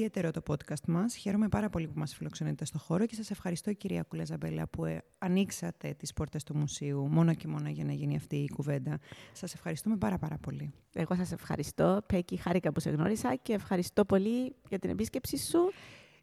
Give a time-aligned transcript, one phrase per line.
[0.00, 1.14] Ιδιαίτερο το podcast μας.
[1.14, 5.02] Χαίρομαι πάρα πολύ που μας φιλοξενείτε στο χώρο και σας ευχαριστώ κυρία Κουλαζαμπέλα που ε,
[5.18, 8.98] ανοίξατε τις πόρτες του μουσείου μόνο και μόνο για να γίνει αυτή η κουβέντα.
[9.32, 10.72] Σας ευχαριστούμε πάρα πάρα πολύ.
[10.92, 12.02] Εγώ σας ευχαριστώ.
[12.06, 15.58] Πέκη, χάρηκα που σε γνώρισα και ευχαριστώ πολύ για την επίσκεψη σου.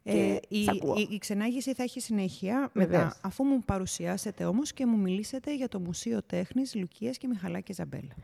[0.02, 4.98] Ε, η, η, η, ξενάγηση θα έχει συνέχεια μετά, αφού μου παρουσιάσετε όμως και μου
[4.98, 8.14] μιλήσετε για το Μουσείο Τέχνης Λουκίας και Μιχαλάκη Ζαμπέλα.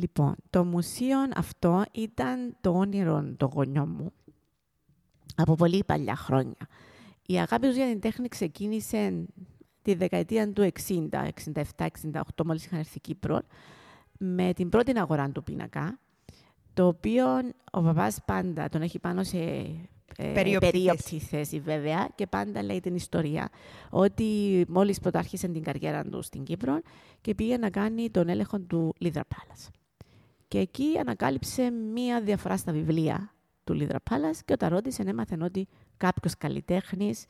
[0.00, 4.12] Λοιπόν, το μουσείο αυτό ήταν το όνειρο των γονιών μου
[5.36, 6.68] από πολύ παλιά χρόνια.
[7.26, 9.26] Η αγάπη τους για την τέχνη ξεκίνησε
[9.82, 11.08] τη δεκαετία του 60,
[11.76, 13.40] 67, 68, μόλις είχαν έρθει Κύπρο,
[14.18, 15.98] με την πρώτη αγορά του πίνακα,
[16.74, 17.24] το οποίο
[17.72, 19.38] ο παπάς πάντα τον έχει πάνω σε
[20.16, 23.48] ε, περίοπτη θέση βέβαια και πάντα λέει την ιστορία
[23.90, 24.24] ότι
[24.68, 26.80] μόλις πρωτάρχισε την καριέρα του στην Κύπρο
[27.20, 29.70] και πήγε να κάνει τον έλεγχο του Λίδρα Πάλας.
[30.48, 33.34] Και εκεί ανακάλυψε μία διαφορά στα βιβλία
[33.70, 37.26] του Λίδρα Πάλας και όταν ρώτησε έμαθε ότι κάποιος καλλιτέχνης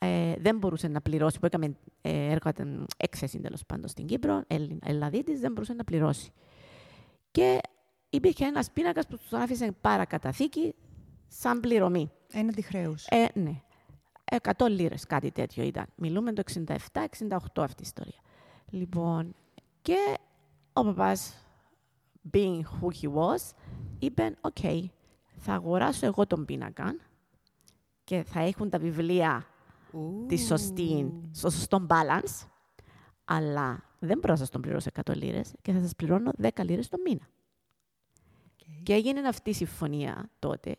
[0.00, 2.50] ε, δεν μπορούσε να πληρώσει, που έκαμε ε, έργο,
[2.96, 4.44] έκθεση τέλος πάντων στην Κύπρο,
[4.84, 6.32] Ελλαδίτης, δεν μπορούσε να πληρώσει.
[7.30, 7.60] Και
[8.10, 10.74] υπήρχε ένας πίνακας που του άφησε παρακαταθήκη
[11.28, 12.10] σαν πληρωμή.
[12.32, 13.06] Έναντι χρέους.
[13.06, 13.60] Ε, ναι.
[14.56, 15.86] 100 λίρες, κάτι τέτοιο ήταν.
[15.96, 16.76] Μιλούμε το 67-68
[17.54, 18.20] αυτή η ιστορία.
[18.70, 19.34] Λοιπόν,
[19.82, 20.16] και
[20.72, 21.46] ο παπάς,
[22.32, 23.54] being who he was,
[23.98, 24.84] είπε: OK,
[25.44, 26.96] θα αγοράσω εγώ τον πίνακα
[28.04, 29.46] και θα έχουν τα βιβλία
[30.26, 32.46] τη σωστή, στο σωστό balance,
[33.24, 36.88] αλλά δεν μπορώ να σας τον πληρώσω 100 λίρες και θα σας πληρώνω 10 λίρες
[36.88, 37.28] το μήνα.
[38.82, 40.76] Και έγινε αυτή η συμφωνία τότε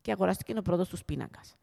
[0.00, 1.56] και αγοράστηκε ο πρώτος τους πίνακας.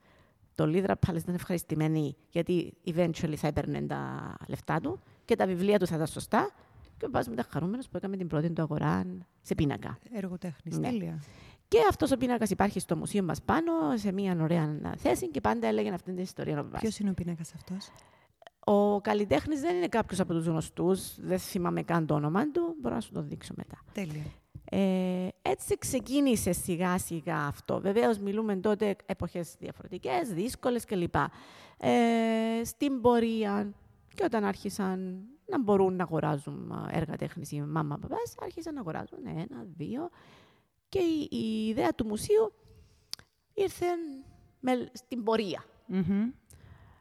[0.56, 5.80] Το Λίδρα πάλι ήταν ευχαριστημένη γιατί eventually θα έπαιρνε τα λεφτά του και τα βιβλία
[5.80, 6.52] του θα ήταν σωστά
[6.97, 9.06] και ο παπάς μετά χαρούμενος που έκαμε την πρώτη του αγορά
[9.41, 9.97] σε πίνακα.
[10.14, 10.90] Έργο τέχνης, ναι.
[10.90, 11.24] τέλεια.
[11.68, 15.68] Και αυτός ο πίνακας υπάρχει στο μουσείο μας πάνω, σε μια ωραία θέση και πάντα
[15.68, 16.64] έλεγε αυτή την ιστορία.
[16.64, 17.92] Ποιος είναι ο πίνακας αυτός,
[18.59, 21.20] Ο καλλιτέχνης δεν είναι κάποιος από τους γνωστούς.
[21.20, 22.76] Δεν θυμάμαι καν το όνομα του.
[22.81, 23.78] Μπορώ να σου το δείξω μετά.
[23.94, 24.24] Τέλεια.
[24.70, 27.80] Ε, έτσι ξεκίνησε σιγά σιγά αυτό.
[27.80, 31.16] Βεβαίως μιλούμε τότε εποχές διαφορετικές, δύσκολες κλπ.
[31.78, 33.74] Ε, στην πορεία
[34.16, 39.20] και όταν άρχισαν να μπορούν να αγοράζουν έργα τέχνης οι μάμα παπάς, άρχισαν να αγοράζουν
[39.26, 40.09] ένα, δύο,
[40.96, 42.54] και η, η ιδέα του μουσείου
[43.54, 43.86] ήρθε
[44.60, 45.64] με, στην πορεία.
[45.94, 46.34] Mm-hmm.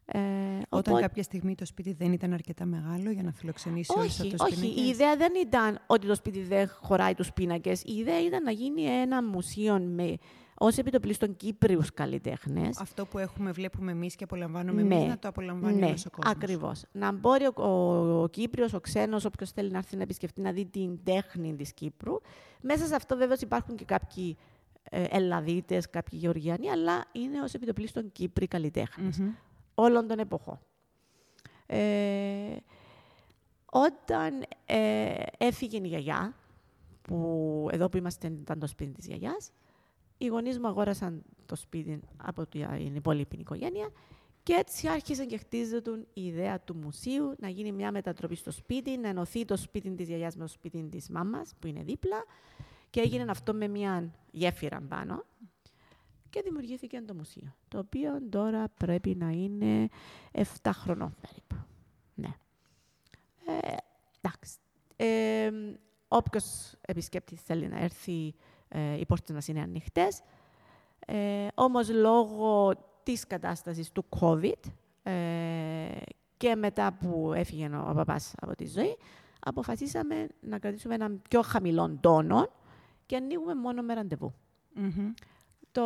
[0.06, 0.20] Ε,
[0.68, 4.40] Όταν κάποια στιγμή το σπίτι δεν ήταν αρκετά μεγάλο για να φιλοξενήσει όλους αυτούς τους
[4.40, 7.82] Όχι, η ιδέα δεν ήταν ότι το σπίτι δεν χωράει τους πίνακες.
[7.82, 10.16] Η ιδέα ήταν να γίνει ένα μουσείο με
[10.58, 12.80] ως επιτοπλίστων Κύπριους καλλιτέχνες.
[12.80, 14.94] Αυτό που έχουμε, βλέπουμε εμείς και απολαμβάνουμε ναι.
[14.94, 16.24] εμεί, να το απολαμβάνει ναι, ο κόσμος.
[16.24, 16.84] Ακριβώς.
[16.92, 20.52] Να μπορεί ο, ο, ο Κύπριος, ο ξένος, όποιος θέλει να έρθει να επισκεφτεί, να
[20.52, 22.20] δει την τέχνη της Κύπρου.
[22.60, 24.36] Μέσα σε αυτό, βέβαια, υπάρχουν και κάποιοι
[24.90, 29.32] ε, Ελλαδίτες, κάποιοι Γεωργιανοί, αλλά είναι ως επιτοπλίστων Κύπροι καλλιτέχνες mm-hmm.
[29.74, 30.58] όλων των εποχών.
[31.66, 32.56] Ε,
[33.70, 36.34] όταν ε, έφυγε η γιαγιά,
[37.02, 39.50] που εδώ που είμαστε ήταν το σπίτι της γιαγιάς,
[40.18, 43.90] οι γονείς μου αγόρασαν το σπίτι από την υπόλοιπη οικογένεια
[44.44, 48.96] και έτσι άρχισε και χτίζεται η ιδέα του μουσείου να γίνει μια μετατροπή στο σπίτι,
[48.96, 52.24] να ενωθεί το σπίτι της γιαγιάς με το σπίτι της μάμας που είναι δίπλα.
[52.90, 55.24] Και έγινε αυτό με μια γέφυρα πάνω.
[56.30, 59.88] Και δημιουργήθηκε το μουσείο, το οποίο τώρα πρέπει να είναι
[60.32, 61.56] 7 χρονών περίπου.
[62.14, 62.34] Ναι.
[63.46, 63.76] Ε,
[64.20, 64.58] εντάξει.
[64.96, 65.50] Ε,
[66.08, 68.34] όποιος επισκέπτης θέλει να έρθει
[68.68, 70.20] ε, οι πόρτες μας είναι ανοιχτές.
[71.06, 72.72] Ε, όμως, λόγω
[73.02, 74.70] της κατάστασης του COVID
[75.02, 75.12] ε,
[76.36, 78.96] και μετά που έφυγε ο παπάς από τη ζωή,
[79.40, 82.48] αποφασίσαμε να κρατήσουμε έναν πιο χαμηλό τόνο
[83.06, 84.34] και ανοίγουμε μόνο με ραντεβού.
[84.76, 85.12] Mm-hmm.
[85.72, 85.84] Το,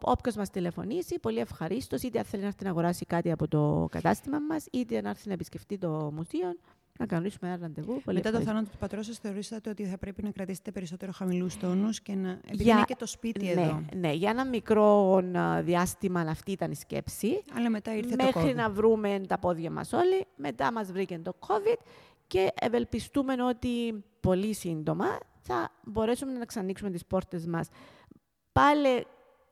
[0.00, 4.38] όποιος μας τηλεφωνήσει, πολύ ευχαρίστως, είτε θέλει να έρθει να αγοράσει κάτι από το κατάστημα
[4.38, 6.56] μας, είτε να έρθει να επισκεφτεί το μουσείο,
[6.98, 8.00] να κανονίσουμε ένα ραντεβού.
[8.04, 11.56] Πολύ Μετά το θάνατο του πατρός σας, θεωρήσατε ότι θα πρέπει να κρατήσετε περισσότερο χαμηλούς
[11.56, 12.30] τόνους και να.
[12.30, 12.74] Επειδή για...
[12.74, 13.84] είναι και το σπίτι ναι, εδώ.
[13.94, 15.20] Ναι, για ένα μικρό
[15.62, 17.42] διάστημα αυτή ήταν η σκέψη.
[17.56, 18.54] Αλλά μετά ήρθε Μέχρι το COVID.
[18.54, 20.26] να βρούμε τα πόδια μας όλοι.
[20.36, 21.78] Μετά μας βρήκε το COVID
[22.26, 25.06] και ευελπιστούμε ότι πολύ σύντομα
[25.40, 27.68] θα μπορέσουμε να ξανοίξουμε τις πόρτες μας
[28.52, 29.06] πάλι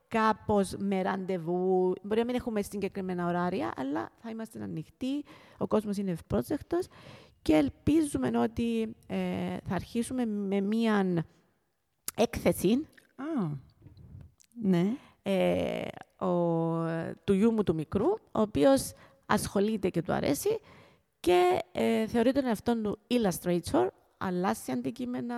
[0.08, 1.92] κάπως με ραντεβού.
[2.02, 5.24] Μπορεί να μην έχουμε συγκεκριμένα ωράρια, αλλά θα είμαστε ανοιχτοί.
[5.58, 6.86] Ο κόσμος είναι ευπρόσδεκτος
[7.46, 11.24] και ελπίζουμε ότι ε, θα αρχίσουμε με μία
[12.14, 12.86] έκθεση.
[13.16, 13.48] Α,
[14.62, 14.96] ναι.
[15.22, 15.88] Ε,
[16.24, 16.30] ο,
[17.24, 18.92] του γιού μου του μικρού, ο οποίος
[19.26, 20.58] ασχολείται και του αρέσει
[21.20, 25.36] και ε, θεωρεί τον εαυτόν του illustrator, αλλάσει αντικείμενα,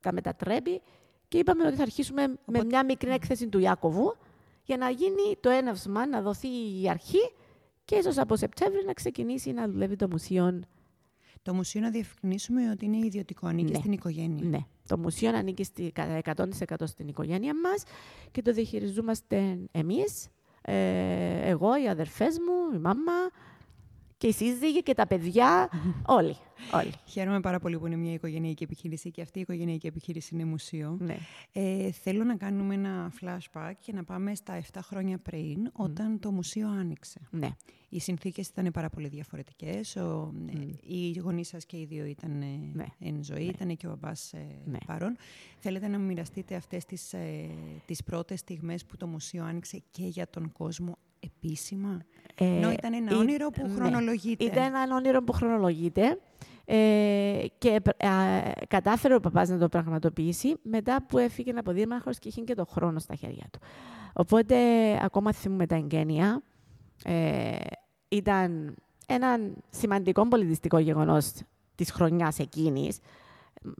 [0.00, 0.82] τα μετατρέπει
[1.28, 4.16] και είπαμε ότι θα αρχίσουμε με μια μικρή έκθεση του Ιάκωβου
[4.62, 7.32] για να γίνει το έναυσμα, να δοθεί η αρχή
[7.84, 10.62] και ίσως από Σεπτέμβρη να ξεκινήσει να δουλεύει το μουσείο.
[11.42, 13.78] Το μουσείο να διευκρινίσουμε ότι είναι ιδιωτικό, ανήκει Ναι.
[13.78, 14.48] στην οικογένεια.
[14.48, 17.82] Ναι, το μουσείο ανήκει στη, κατά 100% στην οικογένεια μας
[18.30, 20.28] και το διαχειριζόμαστε εμείς,
[20.62, 23.12] ε, εγώ, οι αδερφές μου, η μάμα
[24.22, 25.68] και οι σύζυγοι και τα παιδιά,
[26.18, 26.36] όλοι.
[26.74, 26.92] όλοι.
[27.06, 30.96] Χαίρομαι πάρα πολύ που είναι μια οικογενειακή επιχείρηση και αυτή η οικογενειακή επιχείρηση είναι μουσείο.
[31.00, 31.16] Ναι.
[31.52, 36.30] Ε, θέλω να κάνουμε ένα flashback και να πάμε στα 7 χρόνια πριν, όταν το
[36.30, 37.20] μουσείο άνοιξε.
[37.30, 37.48] ναι.
[37.88, 39.96] Οι συνθήκες ήταν πάρα πολύ διαφορετικές.
[39.96, 42.84] Ο, ε, Οι γονείς σας και οι δύο ήταν ε, Ναι.
[42.98, 44.78] εν ζωή, ήταν και ο μπαμπάς ε, Ναι.
[44.86, 45.16] παρόν.
[45.58, 47.48] Θέλετε να μοιραστείτε αυτές τις, ε,
[47.86, 52.00] τις πρώτες στιγμές που το μουσείο άνοιξε και για τον κόσμο επίσημα;
[52.34, 53.74] Ε, Ενώ ήταν ένα ή- όνειρο που ναι.
[53.74, 54.44] χρονολογείται.
[54.44, 56.18] Ήταν ένα όνειρο που χρονολογείται
[56.64, 58.10] ε, και α,
[58.68, 62.64] κατάφερε ο παπάς να το πραγματοποιήσει μετά που έφυγε από δήμαρχος και είχε και το
[62.64, 63.58] χρόνο στα χέρια του.
[64.12, 64.56] Οπότε,
[65.04, 66.42] ακόμα θυμούμε τα εγγένεια.
[67.04, 67.56] Ε,
[68.08, 68.74] ήταν
[69.06, 69.38] ένα
[69.70, 71.32] σημαντικό πολιτιστικό γεγονός
[71.74, 72.98] της χρονιάς εκείνης.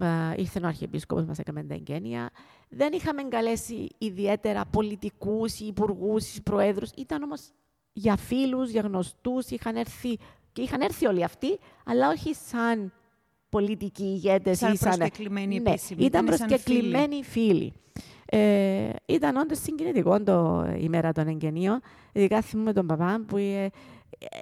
[0.01, 2.31] Ε, ήρθε ο Αρχιεπίσκοπος, μας έκαμε τα εγγένεια.
[2.69, 6.91] Δεν είχαμε καλέσει ιδιαίτερα πολιτικούς, υπουργούς, προέδρους.
[6.97, 7.51] Ήταν όμως
[7.93, 10.19] για φίλους, για γνωστούς, είχαν έρθει
[10.53, 12.93] και είχαν έρθει όλοι αυτοί, αλλά όχι σαν
[13.49, 14.97] πολιτικοί ηγέτες Σαν ή σαν...
[14.97, 17.73] προσκεκλημένοι ναι, επίσημοι, ήταν ήτανε σαν προσκεκλημένοι φίλοι.
[18.25, 21.81] Ε, ήταν όντως συγκινητικό το η μέρα των εγγενείων.
[22.13, 23.71] Ειδικά θυμούμε τον παπά που ε,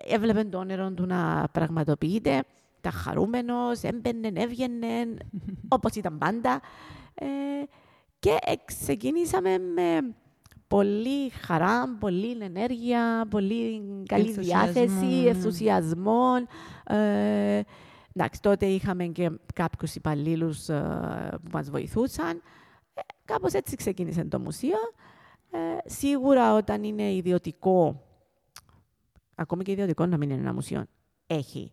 [0.06, 2.42] έβλεπε το όνειρο του να πραγματοποιείται.
[2.80, 5.16] Τα χαρούμενος, έμπαινε, έβγαινε,
[5.76, 6.60] όπως ήταν πάντα.
[7.14, 7.26] Ε,
[8.18, 10.14] και ε, ξεκινήσαμε με
[10.68, 15.28] πολύ χαρά, πολύ ενέργεια, πολύ καλή Ενθουσιασμό, διάθεση, ναι.
[15.28, 16.32] ενθουσιασμό.
[16.84, 17.62] Ε,
[18.14, 22.42] εντάξει, τότε είχαμε και κάποιους υπαλλήλους ε, που μας βοηθούσαν.
[22.94, 24.78] Ε, κάπως έτσι ξεκίνησε το μουσείο.
[25.50, 28.02] Ε, σίγουρα όταν είναι ιδιωτικό,
[29.34, 30.84] ακόμη και ιδιωτικό να μην είναι ένα μουσείο,
[31.26, 31.72] έχει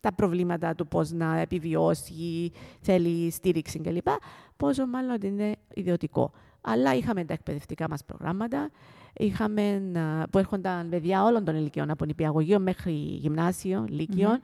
[0.00, 4.08] τα προβλήματα του πώς να επιβιώσει, θέλει στήριξη κλπ.
[4.56, 6.32] Πόσο μάλλον ότι είναι ιδιωτικό.
[6.60, 8.70] Αλλά είχαμε τα εκπαιδευτικά μας προγράμματα,
[9.16, 9.62] είχαμε,
[9.94, 14.38] ε, που έρχονταν παιδιά όλων των ηλικιών, από νηπιαγωγείο μέχρι γυμνάσιο, λύκειο.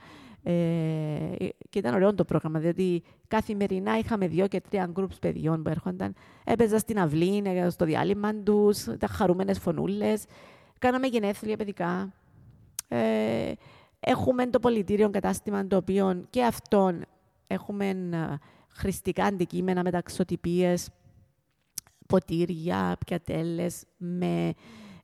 [0.46, 0.52] Ε,
[1.70, 6.14] και ήταν ωραίο το πρόγραμμα, διότι καθημερινά είχαμε δύο και τρία γκρουπς παιδιών που έρχονταν.
[6.44, 10.24] Έπαιζα στην αυλή, ε, στο διάλειμμα τους, τα χαρούμενες φωνούλες.
[10.78, 12.12] Κάναμε γενέθλια παιδικά.
[12.88, 13.52] Ε,
[14.04, 17.04] έχουμε το πολιτήριο κατάστημα το οποίο και αυτόν
[17.46, 18.36] έχουμε ε,
[18.68, 20.88] χρηστικά αντικείμενα, μεταξωτυπίες,
[22.06, 24.52] ποτήρια, πιατέλες με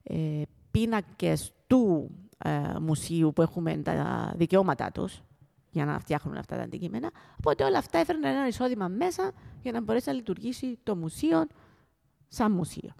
[0.03, 5.21] ε, πίνακες του ε, μουσείου που έχουμε τα δικαιώματά τους
[5.71, 7.11] για να φτιάχνουν αυτά τα αντικείμενα.
[7.37, 9.31] Οπότε όλα αυτά έφεραν ένα εισόδημα μέσα
[9.61, 11.47] για να μπορέσει να λειτουργήσει το μουσείο
[12.27, 12.93] σαν μουσείο.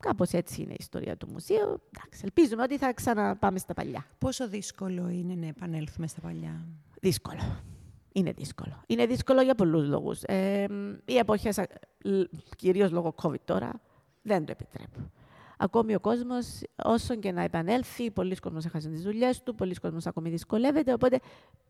[0.00, 1.80] Κάπως έτσι είναι η ιστορία του μουσείου.
[1.94, 4.06] Εντάξει, ελπίζουμε ότι θα ξαναπάμε στα παλιά.
[4.18, 6.66] Πόσο δύσκολο είναι να επανέλθουμε στα παλιά;
[7.00, 7.62] Δύσκολο.
[8.12, 8.82] Είναι δύσκολο.
[8.86, 10.22] Είναι δύσκολο για πολλούς λόγους.
[10.22, 10.66] Ε,
[11.04, 11.60] οι εποχές,
[12.56, 13.80] κυρίως λόγω COVID τώρα,
[14.22, 15.10] δεν το επιτρέπουν.
[15.62, 20.06] Ακόμη ο κόσμος, όσο και να επανέλθει, πολλοί κόσμος έχασε τις δουλειές του, πολλοί κόσμος
[20.06, 21.20] ακόμη δυσκολεύεται, οπότε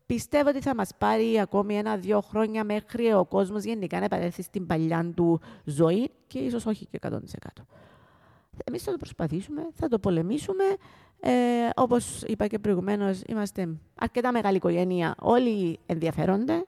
[0.05, 4.65] πιστεύω ότι θα μας πάρει ακόμη ένα-δύο χρόνια μέχρι ο κόσμος γενικά να επανέλθει στην
[4.65, 7.17] παλιά του ζωή και ίσως όχι και 100%.
[8.63, 10.63] Εμείς θα το προσπαθήσουμε, θα το πολεμήσουμε.
[11.19, 11.31] Ε,
[11.75, 15.15] όπως είπα και προηγουμένως, είμαστε αρκετά μεγάλη οικογένεια.
[15.19, 16.65] Όλοι ενδιαφέρονται.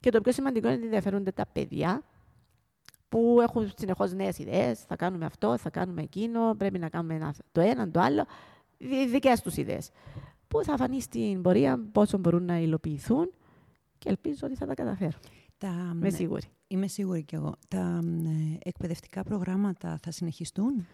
[0.00, 2.02] Και το πιο σημαντικό είναι ότι ενδιαφέρονται τα παιδιά
[3.08, 4.80] που έχουν συνεχώς νέες ιδέες.
[4.80, 8.26] Θα κάνουμε αυτό, θα κάνουμε εκείνο, πρέπει να κάνουμε ένα, το ένα, το άλλο.
[8.76, 9.90] Οι δικές τους ιδέες.
[10.48, 13.32] Που θα φανεί στην πορεία πόσο μπορούν να υλοποιηθούν
[13.98, 15.20] και ελπίζω ότι θα τα καταφέρουν.
[15.58, 16.42] Τα, Είμαι σίγουρη.
[16.66, 17.54] Είμαι σίγουρη κι εγώ.
[17.68, 20.86] Τα ε, εκπαιδευτικά προγράμματα θα συνεχιστούν;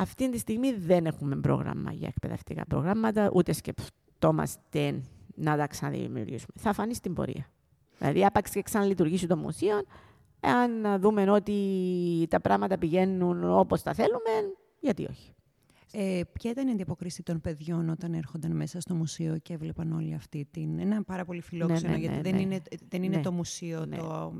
[0.00, 5.02] Αυτή τη στιγμή δεν έχουμε πρόγραμμα για εκπαιδευτικά προγράμματα, ούτε σκεφτόμαστε
[5.34, 6.52] να τα ξαναδημιουργήσουμε.
[6.58, 7.46] Θα φανεί στην πορεία.
[7.98, 9.82] Δηλαδή, άπαξ και ξαναλειτουργήσει το μουσείο,
[10.40, 15.32] αν δούμε ότι τα πράγματα πηγαίνουν όπως τα θέλουμε, γιατί όχι.
[15.92, 20.14] Ε, ποια ήταν η αντιποκρίση των παιδιών όταν έρχονταν μέσα στο μουσείο και έβλεπαν όλη
[20.14, 20.78] αυτή την...
[20.78, 22.40] Ένα πάρα πολύ φιλόξενο, ναι, γιατί ναι, δεν ναι.
[22.40, 23.22] είναι, δεν είναι Ναι.
[23.22, 23.96] το μουσείο Ναι.
[23.96, 24.34] το,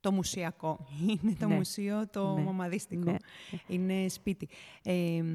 [0.00, 0.86] το μουσιακό.
[1.22, 1.54] Είναι το Ναι.
[1.54, 2.42] μουσείο το Ναι.
[2.42, 3.10] μαμαδίστικο.
[3.10, 3.16] Ναι.
[3.68, 4.48] Είναι σπίτι.
[4.82, 4.92] Ε,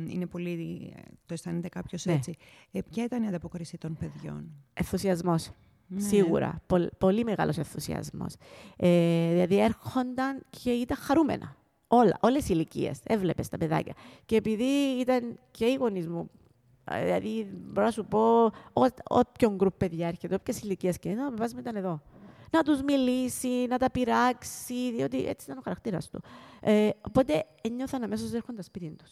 [0.08, 0.94] είναι πολύ...
[1.26, 2.14] Το αισθάνεται κάποιος Ναι.
[2.14, 2.36] έτσι.
[2.72, 5.50] Ε, ποια ήταν η ανταπόκριση των παιδιών; Ενθουσιασμός.
[5.88, 6.00] Ναι.
[6.02, 6.62] Σίγουρα.
[6.68, 8.36] Πολ- πολύ μεγάλος ενθουσιασμός.
[8.78, 11.56] Ε, δηλαδή έρχονταν και ήταν χαρούμενα.
[11.88, 13.00] Όλα, όλες οι ηλικίες.
[13.04, 13.94] Έβλεπες τα παιδάκια.
[14.26, 16.30] Και επειδή ήταν και οι γονείς μου,
[16.92, 18.44] ε, δηλαδή μπορώ να σου πω,
[18.74, 22.02] ό- όποιον γκρουπ παιδιά έρχεται, όποιες ηλικίες και είναι, ο παπάς μου ήταν εδώ.
[22.54, 26.22] Να τους μιλήσει, να τα πειράξει, διότι έτσι ήταν ο χαρακτήρας του.
[26.62, 29.12] Ε, οπότε ένιωθαν αμέσως ότι έρχονταν σπίτι τους.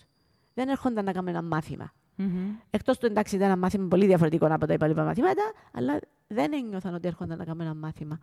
[0.53, 1.93] Δεν έρχονταν να κάνουν ένα μάθημα.
[2.15, 2.55] Μμμ.
[2.69, 5.41] Εκτός του εντάξει ήταν ένα μάθημα πολύ διαφορετικό από τα υπόλοιπα μαθήματα,
[5.73, 8.19] αλλά δεν ένιωθαν ότι έρχονταν να κάνουν ένα μάθημα.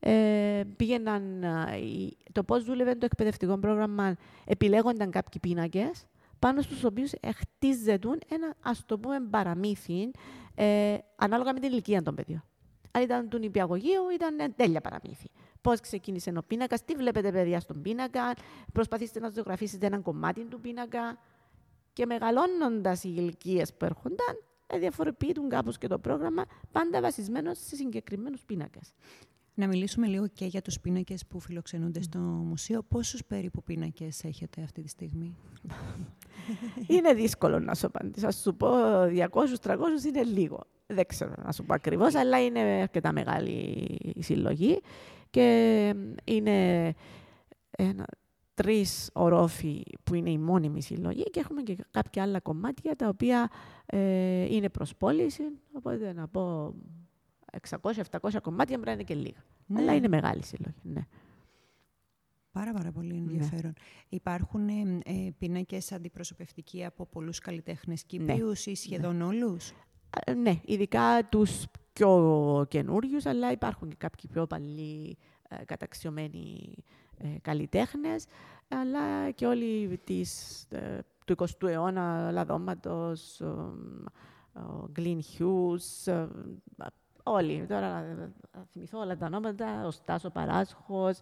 [0.00, 6.06] Ε, πήγαιναν, α, οι- το πώς δούλευε το εκπαιδευτικό πρόγραμμα, επιλέγονταν κάποιοι πίνακες,
[6.38, 10.10] πάνω στους οποίους χτίζεται ένα, ας το πούμε, παραμύθι,
[10.54, 12.42] ε, ανάλογα με την ηλικία των παιδιών.
[12.90, 15.30] Αν ήταν του νηπιαγωγείου, ήταν τέλεια παραμύθι.
[15.60, 18.34] Πώς ξεκίνησε ο πίνακας, τι βλέπετε, παιδιά, στον πίνακα,
[18.72, 21.18] προσπαθήστε να ζωγραφίσετε έναν κομμάτι του πίνακα.
[21.92, 27.76] Και μεγαλώνοντας οι ηλικίες που έρχονταν, ε, διαφοροποιούν κάπως και το πρόγραμμα, πάντα βασισμένο σε
[27.76, 28.92] συγκεκριμένους πίνακες.
[29.58, 32.82] Να μιλήσουμε λίγο και για τους πίνακες που φιλοξενούνται στο μουσείο.
[32.82, 35.36] Πόσους περίπου πίνακες έχετε αυτή τη στιγμή;
[36.96, 38.26] είναι δύσκολο να σου απαντήσω.
[38.26, 38.68] Α σου πω
[39.62, 40.60] 200-300 είναι λίγο.
[40.86, 43.50] Δεν ξέρω να σου πω ακριβώς, αλλά είναι αρκετά μεγάλη
[44.14, 44.80] η συλλογή.
[45.30, 46.94] Και είναι
[47.70, 48.06] ένα,
[48.54, 53.50] τρεις ορόφοι που είναι η μόνιμη συλλογή και έχουμε και κάποια άλλα κομμάτια τα οποία
[53.86, 55.42] ε, είναι προς πώληση.
[55.72, 56.74] Οπότε να πω
[57.68, 59.44] 600-700 κομμάτια πρέπει να είναι και λίγα.
[59.66, 59.80] Ναι.
[59.80, 60.74] Αλλά είναι μεγάλη συλλογή.
[60.82, 61.06] Ναι.
[62.52, 63.72] Πάρα, πάρα πολύ ενδιαφέρον.
[64.08, 69.70] Υπάρχουν ε, ε, πίνακες αντιπροσωπευτικοί από πολλούς καλλιτέχνες Κύπριους ή σχεδόν όλους;
[70.10, 76.74] Α, Ναι, ειδικά τους πιο καινούριους, αλλά υπάρχουν και κάποιοι πιο παλιοί ε, καταξιωμένοι
[77.18, 78.24] ε, καλλιτέχνες,
[78.68, 83.74] αλλά και όλοι της, ε, του 20ου αιώνα, Λαδώματος, ο,
[84.52, 86.28] ο Γκλίν Χιούς, ε,
[87.30, 87.66] όλοι.
[87.68, 91.20] Τώρα να να θυμηθώ όλα τα ονόματα, ο Στάσο Παράσχος,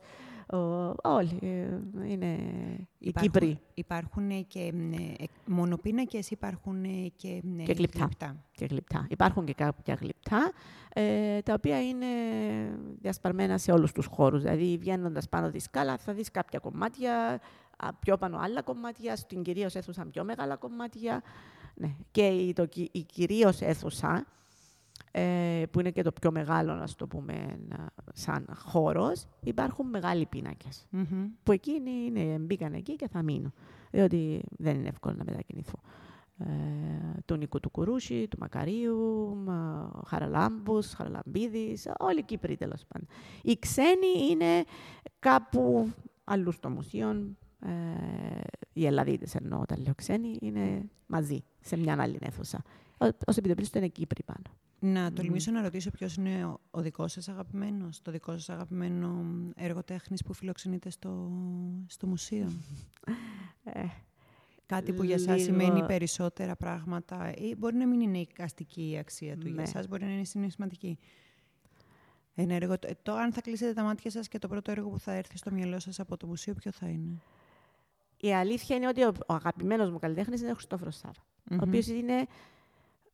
[0.52, 0.56] ο,
[1.02, 1.38] όλοι.
[1.42, 1.46] ε,
[2.08, 2.26] είναι
[2.98, 3.60] οι Υπάρχουν- Κύπροι.
[3.74, 4.68] Υπάρχουν και ε,
[5.22, 8.08] ε, μονοπίνακες, υπάρχουν ε, και, ε, Και γλυπτά.
[8.52, 9.06] και γλυπτά.
[9.10, 10.52] Υπάρχουν και κάποια γλυπτά,
[10.92, 12.06] ε, τα οποία είναι
[13.00, 14.42] διασπαρμένα σε όλους τους χώρους.
[14.42, 17.40] Δηλαδή, βγαίνοντας πάνω τη σκάλα, θα δεις κάποια κομμάτια,
[17.76, 21.22] α, πιο πάνω άλλα κομμάτια, στην κυρίως αίθουσα πιο μεγάλα κομμάτια.
[21.74, 21.94] Ναι.
[22.10, 24.24] Και η, το, κυ- η κυρίως αίθουσα, ε,
[25.70, 30.86] που είναι και το πιο μεγάλο, να το πούμε, να- σαν χώρος, υπάρχουν μεγάλοι πίνακες.
[30.90, 31.26] Μμμ.
[31.42, 33.52] Που εκείνοι είναι, μπήκαν εκεί και θα μείνουν.
[33.90, 35.80] Διότι δεν είναι εύκολο να μετακινηθούν.
[36.38, 36.46] Ε,
[37.24, 38.96] του Νίκου του Κουρούση, του Μακαρίου,
[39.44, 43.08] μα, Χαραλάμπους, Χαραλαμπίδης, όλοι οι Κύπροι τέλος πάντων.
[43.42, 44.64] Οι ξένοι είναι
[45.18, 45.90] κάπου
[46.24, 47.10] αλλού στο μουσείο.
[47.60, 47.70] Ε,
[48.72, 52.62] οι Ελλαδίτες εννοώ όταν λέω ξένοι, είναι μαζί, σε μια άλλη αίθουσα.
[52.98, 54.56] Ω- Ως επιτοπλίστων είναι Κύπροι πάνω.
[54.78, 59.24] Να τολμήσω να ρωτήσω ποιος είναι ο, ο δικός σας αγαπημένος, το δικό σας αγαπημένο
[59.56, 61.30] έργο τέχνης που φιλοξενείτε στο,
[61.86, 62.52] στο μουσείο;
[63.64, 63.84] Ε,
[64.66, 68.90] Κάτι που για σας Λίγο- σημαίνει περισσότερα πράγματα ή μπορεί να μην είναι η αστική
[68.90, 69.46] η αξία του.
[69.46, 69.66] Για Ναι.
[69.66, 70.98] σας μπορεί να είναι συναισθηματική;
[72.34, 74.98] Ένα έργο, το, το, αν θα κλείσετε τα μάτια σας και το πρώτο έργο που
[74.98, 77.20] θα έρθει στο μυαλό σας από το μουσείο, ποιο θα είναι;
[78.16, 81.24] η αλήθεια είναι ότι ο, ο αγαπημένος μου καλλιτέχνης είναι ο Χριστόφρος Σάβα.
[81.50, 81.58] Μμμ.
[81.60, 82.26] ο οποίος είναι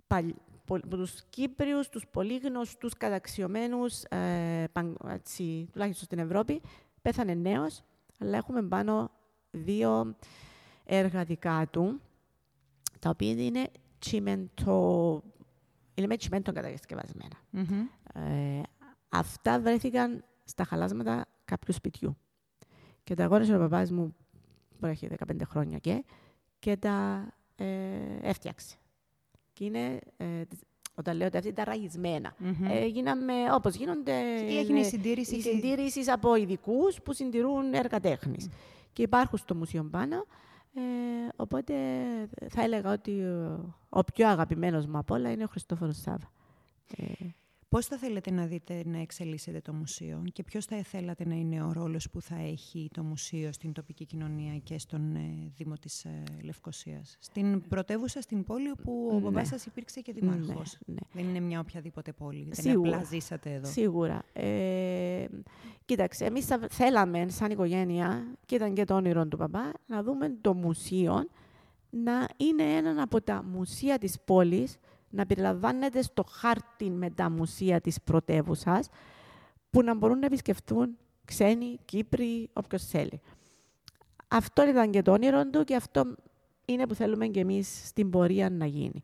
[0.07, 6.61] παλι, πο, από τους Κύπριους, τους πολύ γνωστούς καταξιωμένους, ε, παν- έτσι, τουλάχιστον στην Ευρώπη.
[7.03, 7.83] Πέθανε νέος,
[8.19, 9.11] αλλά έχουμε πάνω
[9.51, 10.17] δύο
[10.85, 12.01] έργα δικά του,
[12.99, 15.23] τα οποία είναι τσιμέντο,
[15.95, 17.37] είναι με τσιμέντο κατασκευασμένα.
[17.51, 17.87] Μμμ.
[18.15, 18.63] Ε,
[19.09, 22.17] αυτά βρέθηκαν στα χαλάσματα κάποιου σπιτιού.
[23.05, 24.15] Και τα αγόρασε ο παπάς μου,
[24.79, 26.05] που έχει 15 χρόνια και,
[26.59, 27.27] και τα
[27.57, 27.67] ε,
[28.23, 28.77] έφτιαξε.
[29.63, 30.43] Και είναι, ε,
[30.95, 32.35] όταν λέω ότι αυτά ήταν ραγισμένα.
[32.39, 32.65] Μμμ.
[32.71, 34.13] Ε, γίναμε όπως γίνονται
[34.51, 35.33] Ή έγινε η ε, συντήρησης.
[35.39, 38.49] οι και- συντήρησεις από ειδικούς που συντηρούν έργα τέχνης.
[38.93, 40.17] Και υπάρχουν στο μουσείο πάνω.
[40.75, 40.81] Ε,
[41.37, 41.75] οπότε
[42.49, 46.31] θα έλεγα ότι ο, ο πιο αγαπημένος μου απ' όλα είναι ο Χριστόφορος Σάβα.
[46.97, 47.05] Ε,
[47.73, 51.63] Πώς θα θέλετε να δείτε να εξελίσσεται το μουσείο και ποιος θα θέλατε να είναι
[51.63, 56.05] ο ρόλος που θα έχει το μουσείο στην τοπική κοινωνία και στον ε, Δήμο της
[56.05, 59.21] ε, Λευκοσίας; Στην πρωτεύουσα, στην πόλη, όπου ο Ναι.
[59.21, 60.79] μπαμπάς σας υπήρξε και δημάρχος.
[60.87, 61.01] ναι, ναι.
[61.13, 62.45] Δεν είναι μια οποιαδήποτε πόλη.
[62.45, 62.91] Δεν Σίγουρα.
[62.91, 63.69] απλά ζήσατε εδώ.
[63.69, 64.23] Σίγουρα.
[64.33, 65.27] Ε,
[65.85, 70.37] κοίταξε, εμείς θα θέλαμε σαν οικογένεια, και ήταν και το όνειρο του παπά, να δούμε
[70.41, 71.25] το μουσείο
[71.91, 74.79] να είναι ένα από τα μουσεία της πόλης,
[75.13, 78.89] να περιλαμβάνεται στο χάρτη με τα μουσεία της πρωτεύουσας,
[79.71, 83.21] που να μπορούν να επισκεφτούν ξένοι, Κύπροι, όποιος θέλει.
[84.29, 86.15] Αυτό ήταν και το όνειρο του και αυτό
[86.65, 89.03] είναι που θέλουμε και εμείς στην πορεία να γίνει.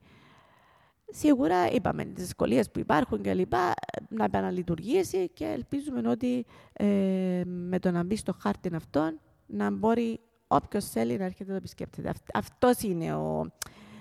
[1.10, 3.74] Σίγουρα είπαμε τις δυσκολίες που υπάρχουν και λοιπά
[4.08, 10.20] να επαναλειτουργήσει και ελπίζουμε ότι ε, με το να μπει στο χάρτη αυτόν να μπορεί
[10.46, 12.12] όποιος θέλει να έρχεται να το επισκέπτεται.
[12.34, 13.46] Αυτός είναι ο,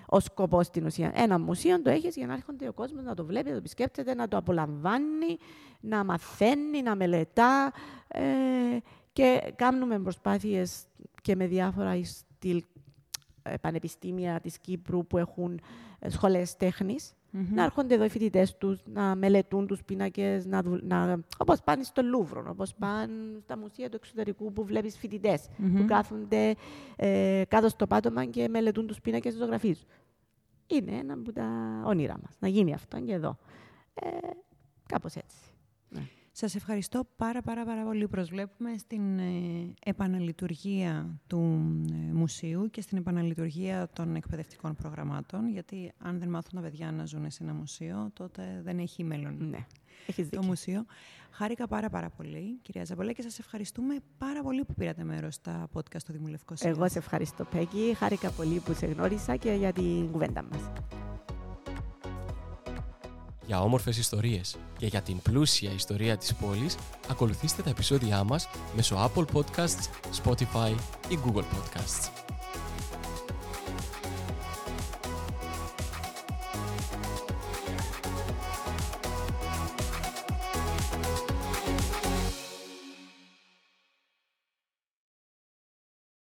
[0.10, 1.12] ο σκοπός στην ουσία.
[1.16, 4.16] Ένα μουσείο το έχεις για να έρχονται ο κόσμος να το βλέπει, να το επισκέπτεται,
[4.16, 5.38] να το απολαμβάνει,
[5.80, 7.74] να μαθαίνει, να μελετά.
[8.08, 8.22] Ε,
[9.14, 10.84] και κάνουμε προσπάθειες
[11.22, 12.62] και με διάφορα στυλ ε,
[13.62, 15.60] πανεπιστήμια της Κύπρου που έχουν
[16.00, 16.56] ε, σχολές
[17.32, 22.02] να έρχονται εδώ οι φοιτητές τους, να μελετούν τους πίνακες, να, να, όπως πάνε στο
[22.02, 23.14] Λούβρο, όπως πάνε
[23.44, 24.98] στα μουσεία του εξωτερικού που βλέπεις
[25.78, 26.56] που κάθονται
[26.96, 29.76] ε, κάτω στο πάτωμα και μελετούν τους πίνακες ζωγραφή.
[30.68, 31.48] Είναι ένα από τα
[31.86, 32.36] όνειρά μας.
[32.40, 33.38] Να γίνει αυτό και εδώ.
[33.94, 34.08] Ε,
[34.88, 35.38] Κάπως έτσι.
[35.90, 36.08] Ναι.
[36.40, 38.08] Σας ευχαριστώ πάρα πάρα πάρα πολύ.
[38.08, 41.40] Προσβλέπουμε στην ε, επαναλειτουργία του
[41.92, 47.06] ε, μουσείου και στην επαναλειτουργία των εκπαιδευτικών προγραμμάτων, γιατί αν δεν μάθουν τα παιδιά να
[47.06, 49.66] ζουν σε ένα μουσείο, τότε δεν έχει μέλλον ναι.
[50.08, 50.86] Έχεις το μουσείο.
[51.32, 55.68] Χάρηκα πάρα πάρα πολύ, κυρία Ζαμπολέ, και σας ευχαριστούμε πάρα πολύ που πήρατε μέρος στα
[55.74, 57.94] podcast του Δημού Εγώ σε ευχαριστώ, Πέγγι.
[57.94, 60.72] Χάρηκα πολύ που σε γνώρισα και για την κουβέντα μας
[63.48, 66.76] για όμορφες ιστορίες και για την πλούσια ιστορία της πόλης,
[67.10, 69.88] ακολουθήστε τα επεισόδια μας μέσω Apple Podcasts,
[70.24, 70.76] Spotify
[71.10, 72.27] ή Google Podcasts.